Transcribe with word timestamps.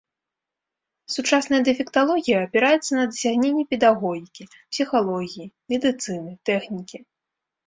Сучасная 1.15 1.59
дэфекталогія 1.67 2.37
апіраецца 2.45 2.91
на 3.01 3.05
дасягненні 3.11 3.63
педагогікі, 3.75 4.49
псіхалогіі, 4.71 5.49
медыцыны, 5.77 6.31
тэхнікі. 6.53 6.97